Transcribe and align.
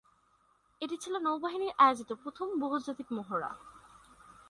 এটি 0.81 0.95
ছিল 0.97 1.13
নৌবাহিনীর 1.17 1.73
আয়োজিত 1.77 2.09
প্রথম 2.23 2.47
বহুজাতিক 2.59 3.07
মহড়া। 3.11 3.51